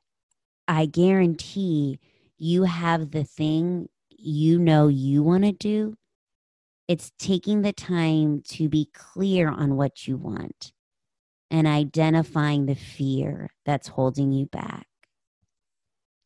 i 0.69 0.87
guarantee 0.87 1.99
you 2.39 2.65
have 2.65 3.11
the 3.11 3.25
thing 3.25 3.89
you 4.11 4.59
know 4.59 4.89
you 4.89 5.23
want 5.23 5.45
to 5.45 5.53
do, 5.53 5.97
it's 6.89 7.13
taking 7.19 7.63
the 7.63 7.73
time 7.73 8.43
to 8.49 8.69
be 8.69 8.89
clear 8.95 9.49
on 9.49 9.77
what 9.77 10.07
you 10.07 10.17
want 10.17 10.73
and 11.51 11.67
identifying 11.67 12.67
the 12.67 12.75
fear 12.75 13.51
that's 13.65 13.89
holding 13.89 14.33
you 14.33 14.47
back. 14.47 14.87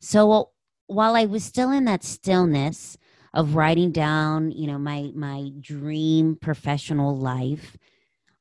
So 0.00 0.50
while 0.86 1.16
I 1.16 1.24
was 1.24 1.44
still 1.44 1.70
in 1.70 1.84
that 1.86 2.04
stillness 2.04 2.98
of 3.32 3.54
writing 3.56 3.90
down, 3.90 4.50
you 4.52 4.66
know, 4.66 4.78
my 4.78 5.10
my 5.14 5.50
dream 5.60 6.36
professional 6.40 7.16
life, 7.16 7.76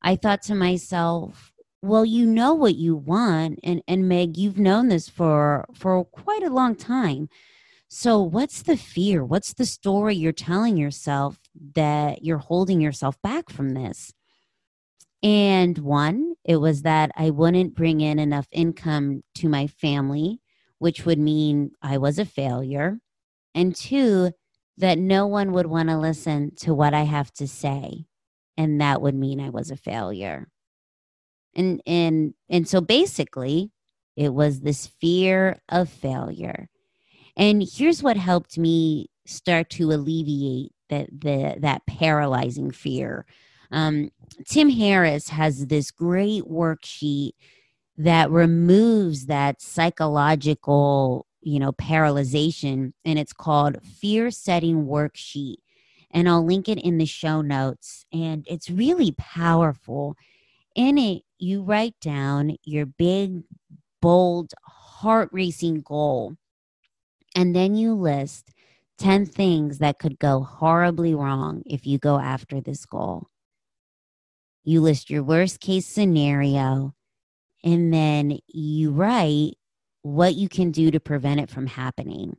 I 0.02 0.16
thought 0.16 0.42
to 0.42 0.54
myself, 0.54 1.52
well, 1.82 2.04
you 2.04 2.26
know 2.26 2.54
what 2.54 2.76
you 2.76 2.96
want 2.96 3.60
and 3.64 3.82
and 3.88 4.08
Meg, 4.08 4.36
you've 4.36 4.58
known 4.58 4.88
this 4.88 5.08
for 5.08 5.66
for 5.74 6.04
quite 6.04 6.42
a 6.42 6.50
long 6.50 6.76
time. 6.76 7.28
So 7.88 8.20
what's 8.20 8.62
the 8.62 8.76
fear? 8.76 9.24
What's 9.24 9.52
the 9.54 9.66
story 9.66 10.16
you're 10.16 10.32
telling 10.32 10.76
yourself 10.76 11.38
that 11.74 12.24
you're 12.24 12.38
holding 12.38 12.80
yourself 12.80 13.20
back 13.22 13.50
from 13.50 13.70
this? 13.74 14.12
And 15.22 15.78
one, 15.78 16.33
it 16.44 16.56
was 16.56 16.82
that 16.82 17.10
I 17.16 17.30
wouldn't 17.30 17.74
bring 17.74 18.00
in 18.00 18.18
enough 18.18 18.46
income 18.52 19.22
to 19.36 19.48
my 19.48 19.66
family, 19.66 20.40
which 20.78 21.06
would 21.06 21.18
mean 21.18 21.72
I 21.80 21.98
was 21.98 22.18
a 22.18 22.24
failure. 22.24 22.98
And 23.54 23.74
two, 23.74 24.32
that 24.76 24.98
no 24.98 25.26
one 25.26 25.52
would 25.52 25.66
want 25.66 25.88
to 25.88 25.96
listen 25.96 26.54
to 26.56 26.74
what 26.74 26.92
I 26.92 27.02
have 27.02 27.32
to 27.34 27.48
say. 27.48 28.06
And 28.56 28.80
that 28.80 29.00
would 29.00 29.14
mean 29.14 29.40
I 29.40 29.50
was 29.50 29.70
a 29.70 29.76
failure. 29.76 30.48
And 31.54 31.80
and 31.86 32.34
and 32.50 32.68
so 32.68 32.80
basically 32.80 33.70
it 34.16 34.34
was 34.34 34.60
this 34.60 34.86
fear 34.86 35.60
of 35.68 35.88
failure. 35.88 36.68
And 37.36 37.62
here's 37.62 38.02
what 38.02 38.16
helped 38.16 38.58
me 38.58 39.08
start 39.26 39.70
to 39.70 39.92
alleviate 39.92 40.72
that 40.90 41.08
the 41.10 41.56
that 41.60 41.86
paralyzing 41.86 42.70
fear 42.70 43.24
um, 43.70 44.10
Tim 44.46 44.70
Ferriss 44.70 45.28
has 45.28 45.66
this 45.66 45.90
great 45.90 46.44
worksheet 46.44 47.32
that 47.96 48.30
removes 48.30 49.26
that 49.26 49.62
psychological, 49.62 51.26
you 51.40 51.58
know, 51.58 51.72
paralyzation, 51.72 52.92
and 53.04 53.18
it's 53.18 53.32
called 53.32 53.84
Fear 53.84 54.30
Setting 54.30 54.86
Worksheet. 54.86 55.56
And 56.10 56.28
I'll 56.28 56.44
link 56.44 56.68
it 56.68 56.78
in 56.78 56.98
the 56.98 57.06
show 57.06 57.40
notes. 57.40 58.06
And 58.12 58.46
it's 58.48 58.70
really 58.70 59.12
powerful. 59.12 60.16
In 60.76 60.96
it, 60.96 61.22
you 61.38 61.62
write 61.62 61.94
down 62.00 62.56
your 62.64 62.86
big, 62.86 63.42
bold, 64.00 64.52
heart 64.64 65.28
racing 65.32 65.82
goal. 65.82 66.36
And 67.36 67.54
then 67.54 67.74
you 67.74 67.94
list 67.94 68.50
10 68.98 69.26
things 69.26 69.78
that 69.78 69.98
could 69.98 70.18
go 70.20 70.40
horribly 70.40 71.14
wrong 71.14 71.62
if 71.66 71.84
you 71.86 71.98
go 71.98 72.18
after 72.18 72.60
this 72.60 72.86
goal. 72.86 73.28
You 74.64 74.80
list 74.80 75.10
your 75.10 75.22
worst 75.22 75.60
case 75.60 75.86
scenario, 75.86 76.94
and 77.62 77.92
then 77.92 78.38
you 78.46 78.90
write 78.90 79.54
what 80.02 80.34
you 80.34 80.48
can 80.48 80.70
do 80.70 80.90
to 80.90 81.00
prevent 81.00 81.40
it 81.40 81.50
from 81.50 81.66
happening. 81.66 82.36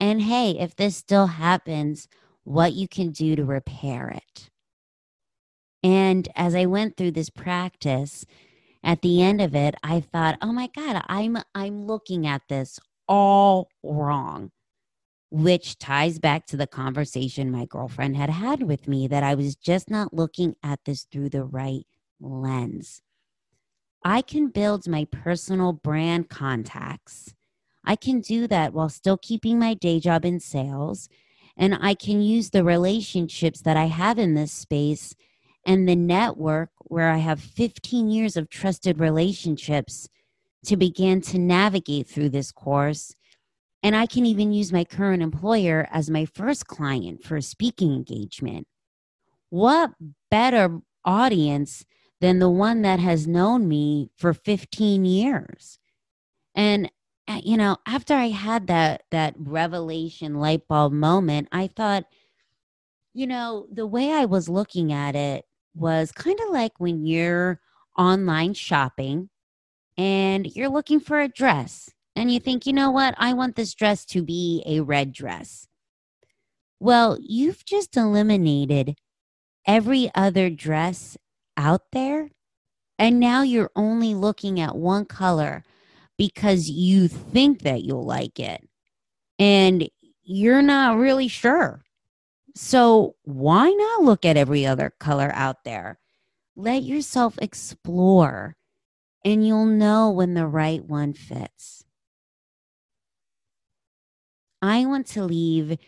And 0.00 0.22
hey, 0.22 0.52
if 0.58 0.76
this 0.76 0.96
still 0.96 1.26
happens, 1.26 2.08
what 2.44 2.72
you 2.72 2.88
can 2.88 3.10
do 3.10 3.36
to 3.36 3.44
repair 3.44 4.08
it. 4.08 4.50
And 5.82 6.28
as 6.34 6.54
I 6.54 6.66
went 6.66 6.96
through 6.96 7.12
this 7.12 7.30
practice, 7.30 8.24
at 8.82 9.02
the 9.02 9.22
end 9.22 9.40
of 9.40 9.54
it, 9.54 9.74
I 9.82 10.00
thought, 10.00 10.38
"Oh 10.40 10.52
my 10.52 10.68
god, 10.68 11.02
I'm 11.08 11.38
I'm 11.54 11.84
looking 11.86 12.26
at 12.26 12.42
this 12.48 12.78
all 13.08 13.68
wrong." 13.82 14.50
Which 15.30 15.78
ties 15.78 16.18
back 16.18 16.46
to 16.46 16.56
the 16.56 16.66
conversation 16.66 17.50
my 17.50 17.66
girlfriend 17.66 18.16
had 18.16 18.30
had 18.30 18.62
with 18.62 18.88
me 18.88 19.06
that 19.08 19.22
I 19.22 19.34
was 19.34 19.56
just 19.56 19.90
not 19.90 20.14
looking 20.14 20.56
at 20.62 20.80
this 20.84 21.04
through 21.04 21.30
the 21.30 21.44
right 21.44 21.86
lens. 22.20 23.02
I 24.04 24.22
can 24.22 24.48
build 24.48 24.88
my 24.88 25.04
personal 25.04 25.72
brand 25.72 26.30
contacts. 26.30 27.34
I 27.84 27.96
can 27.96 28.20
do 28.20 28.46
that 28.46 28.72
while 28.72 28.88
still 28.88 29.18
keeping 29.18 29.58
my 29.58 29.74
day 29.74 30.00
job 30.00 30.24
in 30.24 30.40
sales. 30.40 31.08
And 31.56 31.76
I 31.80 31.94
can 31.94 32.22
use 32.22 32.50
the 32.50 32.64
relationships 32.64 33.60
that 33.62 33.76
I 33.76 33.86
have 33.86 34.18
in 34.18 34.34
this 34.34 34.52
space 34.52 35.14
and 35.66 35.88
the 35.88 35.96
network 35.96 36.70
where 36.84 37.10
I 37.10 37.18
have 37.18 37.40
15 37.40 38.08
years 38.08 38.36
of 38.36 38.48
trusted 38.48 39.00
relationships 39.00 40.08
to 40.64 40.76
begin 40.76 41.20
to 41.22 41.38
navigate 41.38 42.06
through 42.06 42.30
this 42.30 42.52
course 42.52 43.14
and 43.82 43.94
I 43.94 44.06
can 44.06 44.26
even 44.26 44.52
use 44.52 44.72
my 44.72 44.84
current 44.84 45.22
employer 45.22 45.88
as 45.90 46.10
my 46.10 46.24
first 46.24 46.66
client 46.66 47.22
for 47.22 47.36
a 47.36 47.42
speaking 47.42 47.92
engagement. 47.94 48.66
What 49.50 49.92
better 50.30 50.80
audience 51.04 51.84
than 52.20 52.38
the 52.38 52.50
one 52.50 52.82
that 52.82 52.98
has 52.98 53.26
known 53.26 53.68
me 53.68 54.10
for 54.16 54.34
15 54.34 55.04
years? 55.04 55.78
And 56.54 56.90
uh, 57.28 57.40
you 57.44 57.58
know, 57.58 57.76
after 57.86 58.14
I 58.14 58.28
had 58.28 58.68
that 58.68 59.02
that 59.10 59.34
revelation 59.38 60.36
light 60.36 60.66
bulb 60.66 60.92
moment, 60.92 61.48
I 61.52 61.68
thought, 61.68 62.04
you 63.12 63.26
know, 63.26 63.66
the 63.70 63.86
way 63.86 64.12
I 64.12 64.24
was 64.24 64.48
looking 64.48 64.92
at 64.92 65.14
it 65.14 65.44
was 65.74 66.10
kind 66.10 66.38
of 66.40 66.50
like 66.50 66.72
when 66.80 67.06
you're 67.06 67.60
online 67.96 68.54
shopping 68.54 69.28
and 69.96 70.46
you're 70.56 70.70
looking 70.70 71.00
for 71.00 71.20
a 71.20 71.28
dress 71.28 71.90
and 72.18 72.32
you 72.32 72.40
think, 72.40 72.66
you 72.66 72.72
know 72.72 72.90
what, 72.90 73.14
I 73.16 73.32
want 73.32 73.54
this 73.54 73.74
dress 73.74 74.04
to 74.06 74.22
be 74.22 74.62
a 74.66 74.80
red 74.80 75.12
dress. 75.12 75.68
Well, 76.80 77.16
you've 77.20 77.64
just 77.64 77.96
eliminated 77.96 78.96
every 79.64 80.10
other 80.16 80.50
dress 80.50 81.16
out 81.56 81.82
there. 81.92 82.30
And 82.98 83.20
now 83.20 83.42
you're 83.42 83.70
only 83.76 84.14
looking 84.14 84.58
at 84.58 84.74
one 84.74 85.04
color 85.04 85.62
because 86.16 86.68
you 86.68 87.06
think 87.06 87.62
that 87.62 87.84
you'll 87.84 88.04
like 88.04 88.40
it. 88.40 88.68
And 89.38 89.88
you're 90.24 90.62
not 90.62 90.98
really 90.98 91.28
sure. 91.28 91.84
So 92.56 93.14
why 93.22 93.70
not 93.70 94.02
look 94.02 94.24
at 94.24 94.36
every 94.36 94.66
other 94.66 94.92
color 94.98 95.30
out 95.34 95.62
there? 95.64 96.00
Let 96.56 96.82
yourself 96.82 97.38
explore, 97.40 98.56
and 99.24 99.46
you'll 99.46 99.66
know 99.66 100.10
when 100.10 100.34
the 100.34 100.48
right 100.48 100.84
one 100.84 101.12
fits. 101.12 101.84
I 104.60 104.86
want 104.86 105.06
to 105.08 105.24
leave 105.24 105.78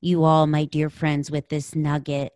you 0.00 0.24
all, 0.24 0.46
my 0.46 0.64
dear 0.64 0.90
friends, 0.90 1.30
with 1.30 1.48
this 1.48 1.74
nugget 1.74 2.32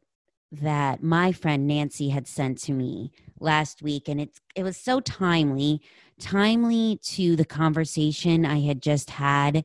that 0.53 1.03
my 1.03 1.33
friend 1.33 1.67
Nancy 1.67 2.09
had 2.11 2.27
sent 2.27 2.59
to 2.63 2.73
me 2.73 3.13
last 3.39 3.83
week. 3.83 4.09
And 4.09 4.21
it's, 4.21 4.41
it 4.55 4.63
was 4.63 4.77
so 4.77 5.01
timely, 5.01 5.81
timely 6.19 6.99
to 7.05 7.37
the 7.37 7.45
conversation 7.45 8.45
I 8.45 8.61
had 8.61 8.83
just 8.83 9.11
had 9.11 9.65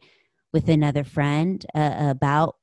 with 0.54 0.70
another 0.70 1.04
friend 1.04 1.66
uh, 1.74 1.96
about 2.00 2.56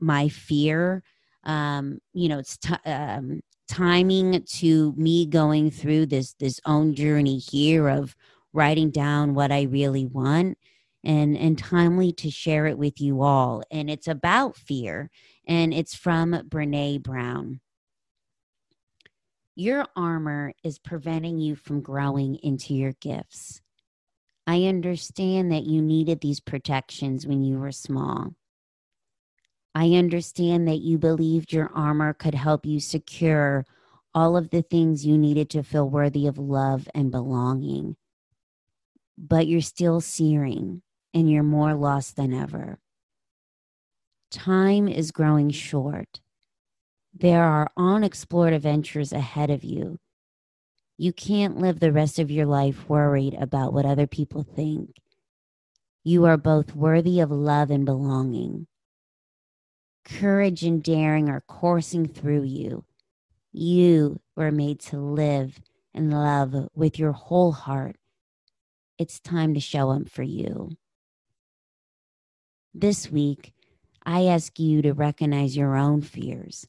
my 0.00 0.28
fear. 0.28 1.02
Um, 1.44 2.00
you 2.12 2.28
know, 2.28 2.38
it's 2.38 2.58
t- 2.58 2.74
um, 2.84 3.40
timing 3.68 4.42
to 4.42 4.92
me 4.96 5.26
going 5.26 5.70
through 5.70 6.06
this 6.06 6.34
this 6.34 6.60
own 6.66 6.94
journey 6.94 7.38
here 7.38 7.88
of 7.88 8.16
writing 8.52 8.90
down 8.90 9.34
what 9.34 9.52
I 9.52 9.62
really 9.62 10.06
want 10.06 10.58
and 11.08 11.36
and 11.38 11.58
timely 11.58 12.12
to 12.12 12.30
share 12.30 12.66
it 12.66 12.78
with 12.78 13.00
you 13.00 13.22
all 13.22 13.62
and 13.70 13.90
it's 13.90 14.06
about 14.06 14.56
fear 14.56 15.10
and 15.46 15.72
it's 15.72 15.94
from 15.94 16.32
Brené 16.32 17.02
Brown. 17.02 17.60
Your 19.56 19.86
armor 19.96 20.52
is 20.62 20.78
preventing 20.78 21.38
you 21.38 21.56
from 21.56 21.80
growing 21.80 22.36
into 22.36 22.74
your 22.74 22.92
gifts. 23.00 23.60
I 24.46 24.64
understand 24.64 25.50
that 25.50 25.64
you 25.64 25.82
needed 25.82 26.20
these 26.20 26.40
protections 26.40 27.26
when 27.26 27.42
you 27.42 27.58
were 27.58 27.72
small. 27.72 28.34
I 29.74 29.92
understand 29.92 30.68
that 30.68 30.80
you 30.80 30.98
believed 30.98 31.52
your 31.52 31.70
armor 31.74 32.12
could 32.12 32.34
help 32.34 32.66
you 32.66 32.80
secure 32.80 33.64
all 34.14 34.36
of 34.36 34.50
the 34.50 34.62
things 34.62 35.06
you 35.06 35.16
needed 35.16 35.50
to 35.50 35.62
feel 35.62 35.88
worthy 35.88 36.26
of 36.26 36.38
love 36.38 36.88
and 36.94 37.10
belonging 37.10 37.96
but 39.18 39.48
you're 39.48 39.60
still 39.60 40.00
searing 40.00 40.80
and 41.14 41.30
you're 41.30 41.42
more 41.42 41.74
lost 41.74 42.16
than 42.16 42.32
ever. 42.32 42.78
Time 44.30 44.88
is 44.88 45.10
growing 45.10 45.50
short. 45.50 46.20
There 47.14 47.42
are 47.42 47.70
unexplored 47.76 48.52
adventures 48.52 49.12
ahead 49.12 49.50
of 49.50 49.64
you. 49.64 49.98
You 50.96 51.12
can't 51.12 51.58
live 51.58 51.80
the 51.80 51.92
rest 51.92 52.18
of 52.18 52.30
your 52.30 52.46
life 52.46 52.88
worried 52.88 53.34
about 53.34 53.72
what 53.72 53.86
other 53.86 54.06
people 54.06 54.42
think. 54.42 54.96
You 56.04 56.24
are 56.26 56.36
both 56.36 56.74
worthy 56.74 57.20
of 57.20 57.30
love 57.30 57.70
and 57.70 57.84
belonging. 57.84 58.66
Courage 60.04 60.62
and 60.62 60.82
daring 60.82 61.28
are 61.28 61.42
coursing 61.42 62.06
through 62.06 62.44
you. 62.44 62.84
You 63.52 64.20
were 64.36 64.50
made 64.50 64.80
to 64.80 64.98
live 64.98 65.60
and 65.94 66.12
love 66.12 66.54
with 66.74 66.98
your 66.98 67.12
whole 67.12 67.52
heart. 67.52 67.96
It's 68.98 69.20
time 69.20 69.54
to 69.54 69.60
show 69.60 69.90
up 69.90 70.08
for 70.08 70.22
you. 70.22 70.70
This 72.80 73.10
week, 73.10 73.52
I 74.06 74.26
ask 74.26 74.60
you 74.60 74.82
to 74.82 74.92
recognize 74.92 75.56
your 75.56 75.74
own 75.74 76.00
fears, 76.00 76.64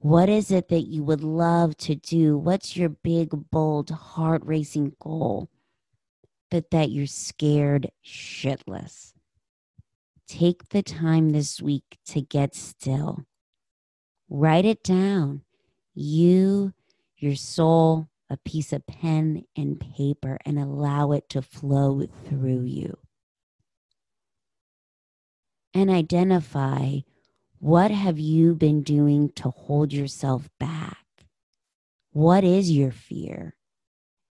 What 0.00 0.28
is 0.28 0.50
it 0.50 0.66
that 0.70 0.88
you 0.88 1.04
would 1.04 1.22
love 1.22 1.76
to 1.76 1.94
do? 1.94 2.36
What's 2.36 2.76
your 2.76 2.88
big, 2.88 3.28
bold, 3.52 3.90
heart 3.90 4.42
racing 4.44 4.96
goal? 5.00 5.48
But 6.50 6.72
that 6.72 6.90
you're 6.90 7.06
scared 7.06 7.92
shitless. 8.04 9.12
Take 10.26 10.70
the 10.70 10.82
time 10.82 11.30
this 11.30 11.62
week 11.62 11.96
to 12.06 12.20
get 12.20 12.56
still. 12.56 13.20
Write 14.28 14.64
it 14.64 14.82
down. 14.82 15.42
You, 15.94 16.72
your 17.18 17.36
soul, 17.36 18.08
a 18.28 18.36
piece 18.38 18.72
of 18.72 18.84
pen 18.88 19.44
and 19.56 19.78
paper, 19.78 20.38
and 20.44 20.58
allow 20.58 21.12
it 21.12 21.28
to 21.28 21.40
flow 21.40 22.04
through 22.28 22.62
you. 22.62 22.98
And 25.76 25.90
identify 25.90 27.00
what 27.58 27.90
have 27.90 28.18
you 28.18 28.54
been 28.54 28.82
doing 28.82 29.28
to 29.36 29.50
hold 29.50 29.92
yourself 29.92 30.48
back? 30.58 31.04
What 32.12 32.44
is 32.44 32.70
your 32.70 32.90
fear? 32.90 33.56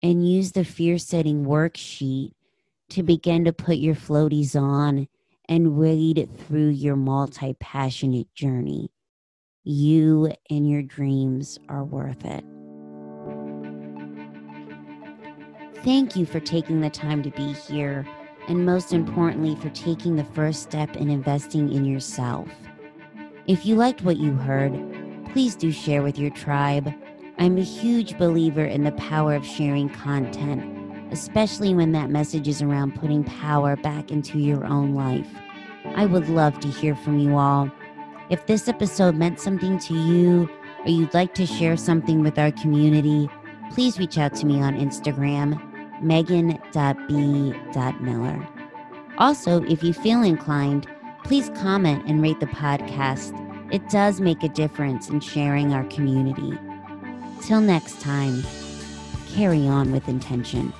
And 0.02 0.26
use 0.26 0.52
the 0.52 0.64
fear 0.64 0.96
setting 0.96 1.44
worksheet 1.44 2.30
to 2.88 3.02
begin 3.02 3.44
to 3.44 3.52
put 3.52 3.76
your 3.76 3.94
floaties 3.94 4.59
on 4.59 5.07
and 5.46 5.76
wade 5.76 6.30
through 6.35 6.70
your 6.70 6.96
multi 6.96 7.52
passionate 7.61 8.35
journey. 8.35 8.90
You 9.64 10.33
and 10.48 10.66
your 10.66 10.83
dreams 10.83 11.59
are 11.68 11.85
worth 11.85 12.24
it. 12.24 12.42
Thank 15.85 16.16
you 16.16 16.24
for 16.24 16.40
taking 16.40 16.80
the 16.80 16.88
time 16.88 17.22
to 17.22 17.30
be 17.33 17.52
here, 17.52 18.07
and 18.48 18.66
most 18.66 18.92
importantly, 18.92 19.57
for 19.57 19.70
taking 19.70 20.16
the 20.16 20.24
first 20.24 20.62
step 20.62 20.96
in 20.96 21.11
investing 21.11 21.72
in 21.72 21.85
yourself. 21.85 22.48
If 23.46 23.66
you 23.66 23.76
liked 23.76 24.02
what 24.02 24.16
you 24.16 24.33
heard, 24.33 24.72
please 25.33 25.57
do 25.57 25.72
share 25.72 26.02
with 26.02 26.18
your 26.18 26.30
tribe. 26.30 26.92
I'm 27.38 27.59
a 27.59 27.62
huge 27.62 28.16
believer 28.16 28.64
in 28.64 28.85
the 28.85 28.92
power 28.92 29.35
of 29.35 29.44
sharing 29.44 29.88
content, 29.88 31.12
especially 31.12 31.74
when 31.74 31.92
that 31.92 32.11
message 32.11 32.48
is 32.48 32.62
around 32.62 32.94
putting 32.94 33.24
power 33.24 33.76
back 33.76 34.11
into 34.11 34.38
your 34.38 34.64
own 34.64 34.94
life. 34.94 35.28
I 35.96 36.07
would 36.07 36.28
love 36.28 36.61
to 36.61 36.68
hear 36.68 36.94
from 36.94 37.18
you 37.18 37.37
all. 37.37 37.70
If 38.30 38.46
this 38.46 38.68
episode 38.68 39.16
meant 39.16 39.40
something 39.40 39.78
to 39.80 39.94
you, 39.94 40.48
or 40.85 40.90
you'd 40.90 41.14
like 41.14 41.35
to 41.35 41.46
share 41.46 41.76
something 41.76 42.22
with 42.22 42.38
our 42.38 42.52
community, 42.52 43.28
please 43.72 43.98
reach 43.98 44.16
out 44.16 44.35
to 44.37 44.46
me 44.46 44.62
on 44.62 44.78
Instagram, 44.78 45.61
megan.b.miller. 46.02 46.59
Also, 49.18 49.62
if 49.64 49.83
you 49.83 49.92
feel 49.92 50.22
inclined, 50.22 50.87
Please 51.24 51.48
comment 51.57 52.04
and 52.07 52.22
rate 52.22 52.38
the 52.38 52.46
podcast. 52.46 53.33
It 53.72 53.88
does 53.88 54.20
make 54.20 54.42
a 54.42 54.48
difference 54.48 55.09
in 55.09 55.20
sharing 55.20 55.72
our 55.72 55.85
community. 55.85 56.57
Till 57.40 57.62
next 57.62 57.98
time, 58.02 58.44
carry 59.35 59.66
on 59.66 59.90
with 59.90 60.07
intention. 60.07 60.70